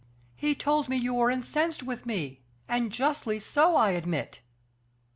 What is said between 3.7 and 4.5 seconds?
I admit."